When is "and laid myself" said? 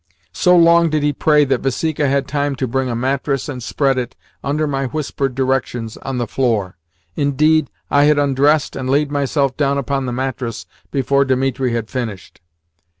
8.75-9.55